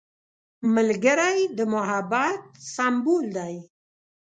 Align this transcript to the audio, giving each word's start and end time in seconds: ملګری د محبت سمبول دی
ملګری 0.75 1.37
د 1.57 1.59
محبت 1.73 2.39
سمبول 2.73 3.25
دی 3.37 3.55